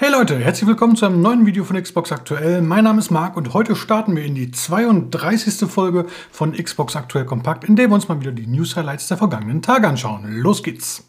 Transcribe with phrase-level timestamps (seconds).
[0.00, 2.62] Hey Leute, herzlich willkommen zu einem neuen Video von Xbox Aktuell.
[2.62, 5.68] Mein Name ist Marc und heute starten wir in die 32.
[5.68, 9.16] Folge von Xbox Aktuell Kompakt, in der wir uns mal wieder die News Highlights der
[9.16, 10.36] vergangenen Tage anschauen.
[10.36, 11.02] Los geht's!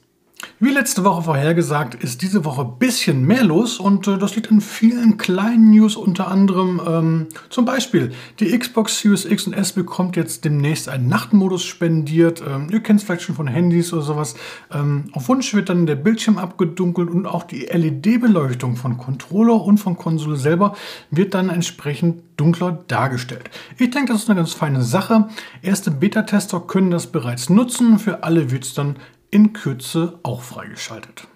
[0.62, 4.52] Wie letzte Woche vorhergesagt, ist diese Woche ein bisschen mehr los und äh, das liegt
[4.52, 9.72] an vielen kleinen News, unter anderem ähm, zum Beispiel die Xbox Series X und S
[9.72, 12.44] bekommt jetzt demnächst einen Nachtmodus spendiert.
[12.46, 14.36] Ähm, ihr kennt es vielleicht schon von Handys oder sowas.
[14.70, 19.78] Ähm, auf Wunsch wird dann der Bildschirm abgedunkelt und auch die LED-Beleuchtung von Controller und
[19.78, 20.76] von Konsole selber
[21.10, 23.50] wird dann entsprechend dunkler dargestellt.
[23.78, 25.30] Ich denke, das ist eine ganz feine Sache.
[25.62, 27.98] Erste Beta-Tester können das bereits nutzen.
[27.98, 28.98] Für alle wird es dann
[29.32, 31.28] in Kürze auch freigeschaltet.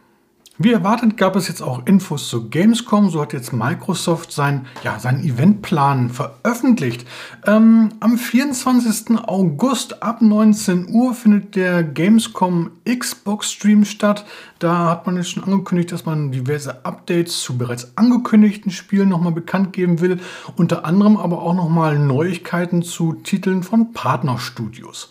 [0.59, 3.09] Wie erwartet gab es jetzt auch Infos zu Gamescom.
[3.09, 7.07] So hat jetzt Microsoft sein, ja, seinen Eventplan veröffentlicht.
[7.47, 9.17] Ähm, am 24.
[9.25, 14.25] August ab 19 Uhr findet der Gamescom Xbox Stream statt.
[14.59, 19.33] Da hat man jetzt schon angekündigt, dass man diverse Updates zu bereits angekündigten Spielen nochmal
[19.33, 20.19] bekannt geben will.
[20.55, 25.09] Unter anderem aber auch nochmal Neuigkeiten zu Titeln von Partnerstudios.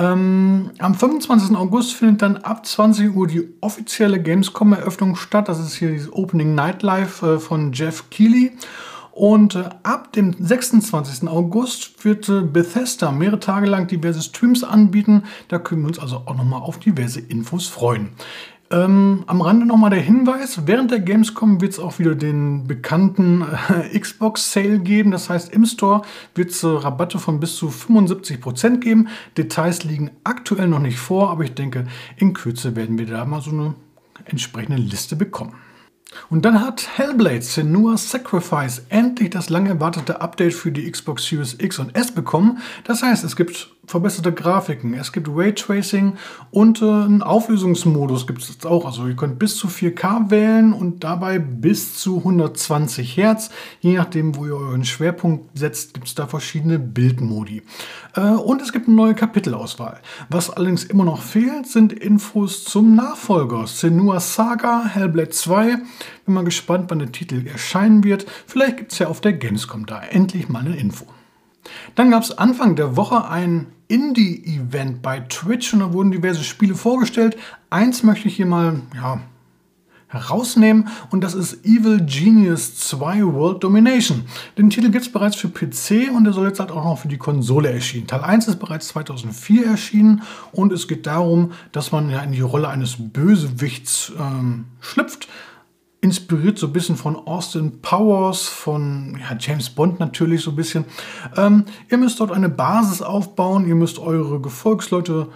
[0.00, 1.54] Ähm, am 25.
[1.56, 5.48] August findet dann ab 20 Uhr die offizielle Gamescom-Eröffnung statt.
[5.48, 8.52] Das ist hier dieses Opening Nightlife äh, von Jeff Keighley.
[9.12, 11.28] Und äh, ab dem 26.
[11.28, 15.24] August wird äh, Bethesda mehrere Tage lang diverse Streams anbieten.
[15.48, 18.10] Da können wir uns also auch nochmal auf diverse Infos freuen.
[18.72, 23.44] Ähm, am Rande nochmal der Hinweis, während der Gamescom wird es auch wieder den bekannten
[23.68, 25.10] äh, Xbox Sale geben.
[25.10, 26.02] Das heißt, im Store
[26.36, 29.08] wird es äh, Rabatte von bis zu 75% geben.
[29.36, 33.40] Details liegen aktuell noch nicht vor, aber ich denke, in Kürze werden wir da mal
[33.40, 33.74] so eine
[34.26, 35.54] entsprechende Liste bekommen.
[36.28, 41.56] Und dann hat Hellblade Senua Sacrifice endlich das lang erwartete Update für die Xbox Series
[41.58, 42.58] X und S bekommen.
[42.84, 46.14] Das heißt, es gibt verbesserte Grafiken, es gibt Raytracing
[46.50, 48.86] und äh, einen Auflösungsmodus gibt es jetzt auch.
[48.86, 53.50] Also ihr könnt bis zu 4K wählen und dabei bis zu 120 Hertz.
[53.80, 57.62] Je nachdem, wo ihr euren Schwerpunkt setzt, gibt es da verschiedene Bildmodi.
[58.14, 60.00] Äh, und es gibt eine neue Kapitelauswahl.
[60.28, 63.66] Was allerdings immer noch fehlt, sind Infos zum Nachfolger.
[63.66, 65.78] Senua Saga, Hellblade 2.
[66.26, 68.26] Bin mal gespannt, wann der Titel erscheinen wird.
[68.46, 71.06] Vielleicht gibt es ja auf der Gamescom da endlich mal eine Info.
[71.94, 76.74] Dann gab es Anfang der Woche ein Indie-Event bei Twitch und da wurden diverse Spiele
[76.74, 77.36] vorgestellt.
[77.70, 79.20] Eins möchte ich hier mal ja,
[80.10, 84.24] herausnehmen und das ist Evil Genius 2 World Domination.
[84.58, 87.08] Den Titel gibt es bereits für PC und der soll jetzt halt auch noch für
[87.08, 88.06] die Konsole erschienen.
[88.06, 90.22] Teil 1 ist bereits 2004 erschienen
[90.52, 95.28] und es geht darum, dass man ja in die Rolle eines Bösewichts ähm, schlüpft
[96.00, 100.84] inspiriert so ein bisschen von Austin Powers, von ja, James Bond natürlich so ein bisschen.
[101.36, 105.28] Ähm, ihr müsst dort eine Basis aufbauen, ihr müsst eure Gefolgsleute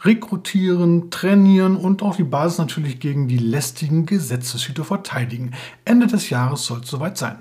[0.00, 5.52] rekrutieren, trainieren und auch die Basis natürlich gegen die lästigen Gesetzeshüter verteidigen.
[5.84, 7.38] Ende des Jahres soll es soweit sein.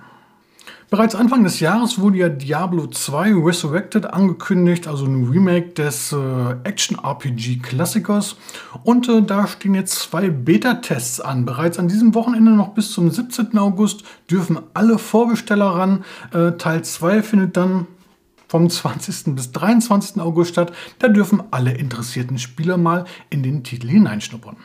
[0.89, 6.55] Bereits Anfang des Jahres wurde ja Diablo 2 Resurrected angekündigt, also ein Remake des äh,
[6.63, 8.37] Action-RPG-Klassikers.
[8.83, 11.43] Und äh, da stehen jetzt zwei Beta-Tests an.
[11.43, 13.57] Bereits an diesem Wochenende noch bis zum 17.
[13.57, 16.05] August dürfen alle Vorbesteller ran.
[16.31, 17.87] Äh, Teil 2 findet dann
[18.47, 19.35] vom 20.
[19.35, 20.21] bis 23.
[20.21, 20.71] August statt.
[20.99, 24.55] Da dürfen alle interessierten Spieler mal in den Titel hineinschnuppern.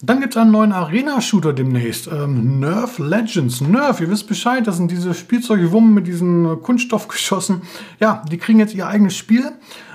[0.00, 2.06] Dann gibt es einen neuen Arena-Shooter demnächst.
[2.06, 3.60] Ähm, Nerf Legends.
[3.60, 7.62] Nerf, ihr wisst Bescheid, das sind diese Spielzeugwummen mit diesen äh, Kunststoffgeschossen.
[8.00, 9.50] Ja, die kriegen jetzt ihr eigenes Spiel.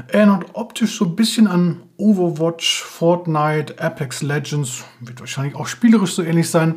[0.09, 4.83] Erinnert optisch so ein bisschen an Overwatch, Fortnite, Apex Legends.
[4.99, 6.75] Wird wahrscheinlich auch spielerisch so ähnlich sein.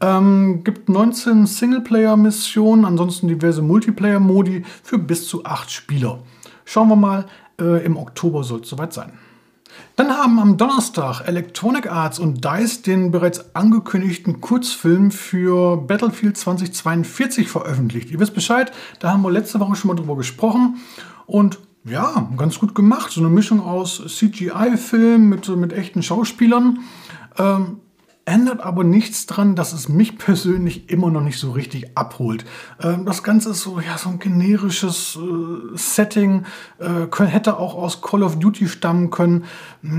[0.00, 6.20] Ähm, gibt 19 Singleplayer-Missionen, ansonsten diverse Multiplayer-Modi für bis zu 8 Spieler.
[6.64, 7.26] Schauen wir mal,
[7.60, 9.12] äh, im Oktober soll es soweit sein.
[9.96, 17.48] Dann haben am Donnerstag Electronic Arts und DICE den bereits angekündigten Kurzfilm für Battlefield 2042
[17.48, 18.10] veröffentlicht.
[18.10, 20.78] Ihr wisst Bescheid, da haben wir letzte Woche schon mal drüber gesprochen
[21.26, 23.10] und ja, ganz gut gemacht.
[23.10, 26.78] So eine Mischung aus CGI-Film mit, mit echten Schauspielern.
[27.38, 27.80] Ähm,
[28.24, 32.44] ändert aber nichts dran, dass es mich persönlich immer noch nicht so richtig abholt.
[32.80, 36.44] Ähm, das Ganze ist so, ja, so ein generisches äh, Setting,
[36.78, 39.44] äh, hätte auch aus Call of Duty stammen können.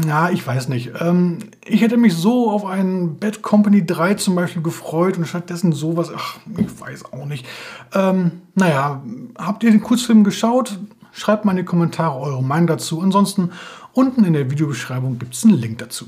[0.07, 0.91] Ja, ich weiß nicht.
[0.99, 5.73] Ähm, ich hätte mich so auf einen Bad Company 3 zum Beispiel gefreut und stattdessen
[5.73, 7.45] sowas, ach, ich weiß auch nicht.
[7.93, 9.03] Ähm, naja,
[9.37, 10.79] habt ihr den Kurzfilm geschaut?
[11.11, 13.01] Schreibt mal in die Kommentare eure Meinung dazu.
[13.01, 13.51] Ansonsten
[13.91, 16.05] unten in der Videobeschreibung gibt es einen Link dazu.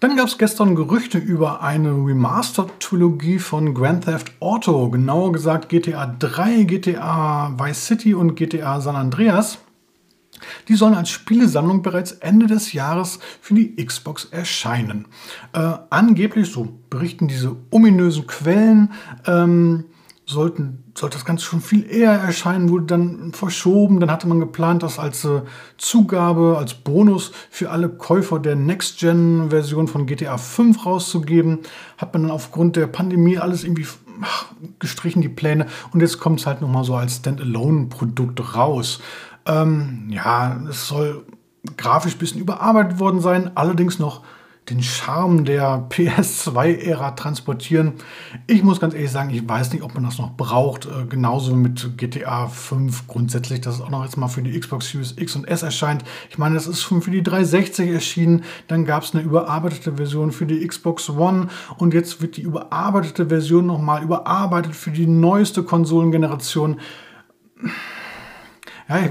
[0.00, 6.14] Dann gab es gestern Gerüchte über eine Remastered-Trilogie von Grand Theft Auto, genauer gesagt GTA
[6.18, 9.58] 3, GTA Vice City und GTA San Andreas.
[10.68, 15.06] Die sollen als Spielesammlung bereits Ende des Jahres für die Xbox erscheinen.
[15.52, 18.92] Äh, angeblich, so berichten diese ominösen Quellen,
[19.26, 19.84] ähm,
[20.26, 24.00] sollten, sollte das Ganze schon viel eher erscheinen, wurde dann verschoben.
[24.00, 25.42] Dann hatte man geplant, das als äh,
[25.76, 31.60] Zugabe, als Bonus für alle Käufer der Next-Gen-Version von GTA 5 rauszugeben.
[31.98, 33.86] Hat man dann aufgrund der Pandemie alles irgendwie
[34.22, 34.46] ach,
[34.78, 35.66] gestrichen, die Pläne.
[35.92, 39.00] Und jetzt kommt es halt nochmal so als Standalone-Produkt raus.
[39.46, 41.24] Ähm, ja, es soll
[41.76, 44.22] grafisch ein bisschen überarbeitet worden sein, allerdings noch
[44.70, 47.94] den Charme der PS2-Ära transportieren.
[48.46, 50.86] Ich muss ganz ehrlich sagen, ich weiß nicht, ob man das noch braucht.
[50.86, 54.90] Äh, genauso mit GTA 5 grundsätzlich, dass es auch noch jetzt mal für die Xbox
[54.90, 56.04] Series X und S erscheint.
[56.30, 58.44] Ich meine, das ist schon für die 360 erschienen.
[58.68, 63.26] Dann gab es eine überarbeitete Version für die Xbox One und jetzt wird die überarbeitete
[63.26, 66.80] Version nochmal überarbeitet für die neueste Konsolengeneration
[68.88, 69.08] ja,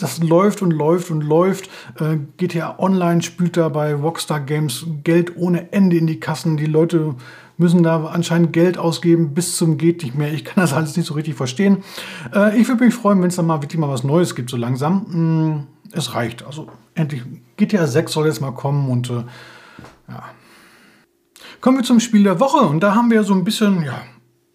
[0.00, 1.68] das läuft und läuft und läuft.
[1.98, 6.56] Äh, GTA Online spült da bei Rockstar Games Geld ohne Ende in die Kassen.
[6.56, 7.16] Die Leute
[7.56, 10.32] müssen da anscheinend Geld ausgeben bis zum geht nicht mehr.
[10.32, 11.82] Ich kann das alles nicht so richtig verstehen.
[12.32, 14.56] Äh, ich würde mich freuen, wenn es dann mal wirklich mal was Neues gibt, so
[14.56, 15.06] langsam.
[15.08, 16.46] Mm, es reicht.
[16.46, 17.22] Also endlich
[17.56, 19.24] GTA 6 soll jetzt mal kommen und äh,
[20.08, 20.24] ja.
[21.60, 24.00] Kommen wir zum Spiel der Woche und da haben wir so ein bisschen, ja,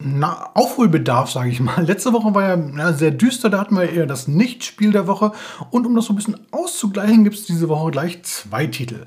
[0.04, 1.84] na, Aufholbedarf, sage ich mal.
[1.86, 5.32] Letzte Woche war ja, ja, sehr düster, da hatten wir eher das Nichtspiel der Woche.
[5.72, 9.06] Und um das so ein bisschen auszugleichen, gibt es diese Woche gleich zwei Titel.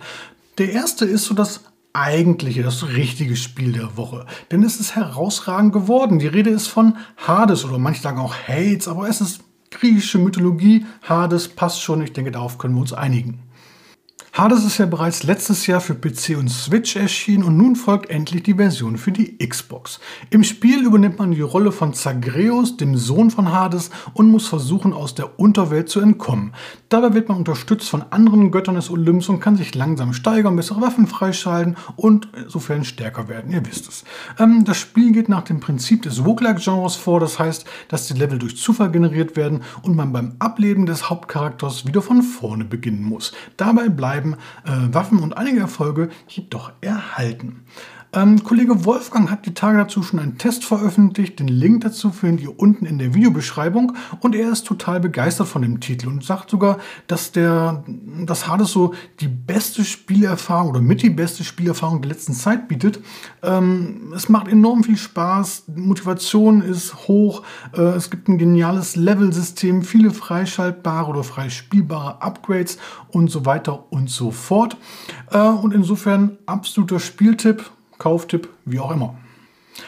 [0.58, 4.26] Der erste ist so das eigentliche, das richtige Spiel der Woche.
[4.50, 6.18] Denn es ist herausragend geworden.
[6.18, 9.40] Die Rede ist von Hades oder manche sagen auch Hades, aber es ist
[9.70, 10.86] griechische Mythologie.
[11.02, 13.45] Hades passt schon, ich denke, darauf können wir uns einigen.
[14.36, 18.42] Hades ist ja bereits letztes Jahr für PC und Switch erschienen und nun folgt endlich
[18.42, 19.98] die Version für die Xbox.
[20.28, 24.92] Im Spiel übernimmt man die Rolle von Zagreus, dem Sohn von Hades, und muss versuchen,
[24.92, 26.52] aus der Unterwelt zu entkommen.
[26.90, 30.82] Dabei wird man unterstützt von anderen Göttern des Olymps und kann sich langsam steigern, bessere
[30.82, 34.04] Waffen freischalten und insofern stärker werden, ihr wisst es.
[34.38, 38.38] Ähm, das Spiel geht nach dem Prinzip des Roguelike-Genres vor, das heißt, dass die Level
[38.38, 43.32] durch Zufall generiert werden und man beim Ableben des Hauptcharakters wieder von vorne beginnen muss.
[43.56, 44.25] Dabei bleiben äh,
[44.64, 47.64] Waffen und einige Erfolge jedoch erhalten.
[48.16, 51.38] Ähm, Kollege Wolfgang hat die Tage dazu schon einen Test veröffentlicht.
[51.38, 53.92] Den Link dazu findet ihr unten in der Videobeschreibung.
[54.20, 56.78] Und er ist total begeistert von dem Titel und sagt sogar,
[57.08, 57.84] dass der,
[58.24, 63.00] das Hades so die beste Spielerfahrung oder mit die beste Spielerfahrung der letzten Zeit bietet.
[63.42, 65.64] Ähm, es macht enorm viel Spaß.
[65.74, 67.42] Motivation ist hoch.
[67.76, 72.78] Äh, es gibt ein geniales Level-System, viele freischaltbare oder freispielbare Upgrades
[73.08, 74.78] und so weiter und so fort.
[75.30, 79.16] Äh, und insofern absoluter Spieltipp Kauftipp, wie auch immer.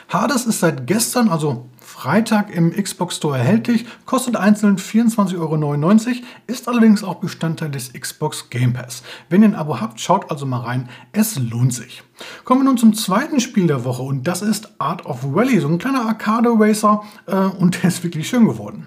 [0.09, 6.69] Hades ist seit gestern, also Freitag im Xbox Store erhältlich, kostet einzeln 24,99 Euro, ist
[6.69, 9.03] allerdings auch Bestandteil des Xbox Game Pass.
[9.31, 12.03] Wenn ihr ein Abo habt, schaut also mal rein, es lohnt sich.
[12.45, 15.69] Kommen wir nun zum zweiten Spiel der Woche und das ist Art of Rally, so
[15.69, 18.87] ein kleiner Arcade-Racer äh, und der ist wirklich schön geworden.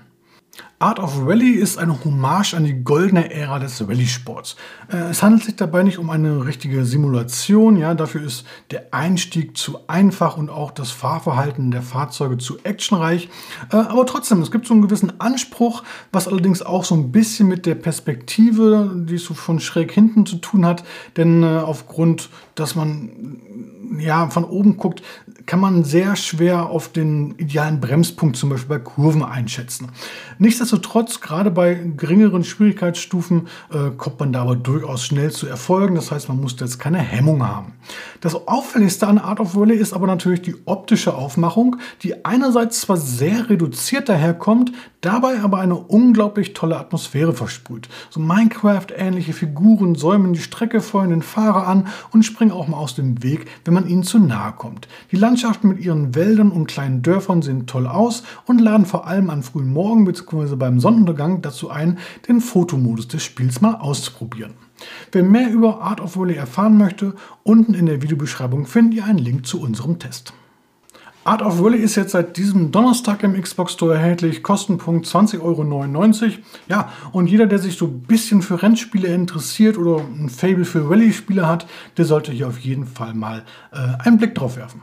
[0.81, 4.55] Art of Rally ist eine Hommage an die goldene Ära des Rallye-Sports.
[4.91, 9.55] Äh, es handelt sich dabei nicht um eine richtige Simulation, ja, dafür ist der Einstieg
[9.55, 13.29] zu einfach und auch das Fahrverhalten der Fahrzeuge zu actionreich.
[13.71, 17.47] Äh, aber trotzdem, es gibt so einen gewissen Anspruch, was allerdings auch so ein bisschen
[17.47, 20.83] mit der Perspektive, die so von schräg hinten zu tun hat,
[21.15, 23.11] denn äh, aufgrund, dass man
[23.99, 25.01] ja, von oben guckt,
[25.45, 29.89] kann man sehr schwer auf den idealen Bremspunkt zum Beispiel bei Kurven einschätzen.
[30.37, 30.70] Nichtsdestotrotz,
[31.21, 35.95] gerade bei geringeren Schwierigkeitsstufen äh, kommt man da aber durchaus schnell zu Erfolgen.
[35.95, 37.73] Das heißt, man muss jetzt keine Hemmung haben.
[38.21, 42.97] Das Auffälligste an Art of Rally ist aber natürlich die optische Aufmachung, die einerseits zwar
[42.97, 47.89] sehr reduziert daherkommt, dabei aber eine unglaublich tolle Atmosphäre versprüht.
[48.09, 52.95] So Minecraft-ähnliche Figuren säumen die Strecke vor den Fahrer an und springen auch mal aus
[52.95, 54.87] dem Weg, wenn man ihnen zu nahe kommt.
[55.11, 59.29] Die Landschaften mit ihren Wäldern und kleinen Dörfern sehen toll aus und laden vor allem
[59.29, 60.55] an frühen Morgen bzw.
[60.61, 64.53] beim Sonnenuntergang dazu ein, den Fotomodus des Spiels mal auszuprobieren.
[65.11, 69.19] Wer mehr über Art of Volley erfahren möchte, unten in der Videobeschreibung findet ihr einen
[69.19, 70.33] Link zu unserem Test.
[71.23, 76.33] Art of Rally ist jetzt seit diesem Donnerstag im Xbox Store erhältlich, Kostenpunkt 20,99 Euro.
[76.67, 80.89] Ja, und jeder, der sich so ein bisschen für Rennspiele interessiert oder ein Fable für
[80.89, 84.81] Rallye-Spiele hat, der sollte hier auf jeden Fall mal äh, einen Blick drauf werfen.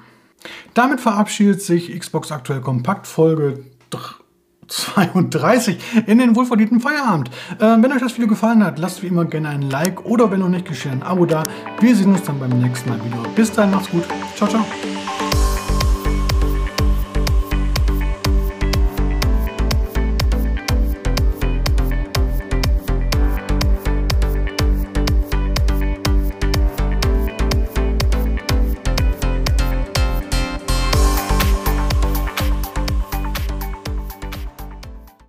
[0.75, 3.65] Damit verabschiedet sich Xbox Aktuell Kompakt Folge
[4.69, 7.31] 32 in den wohlverdienten Feierabend.
[7.59, 10.41] Äh, wenn euch das Video gefallen hat, lasst wie immer gerne ein Like oder wenn
[10.41, 11.45] noch nicht geschehen, ein Abo da.
[11.81, 13.29] Wir sehen uns dann beim nächsten Mal wieder.
[13.35, 14.05] Bis dahin, macht's gut.
[14.37, 14.65] Ciao, ciao.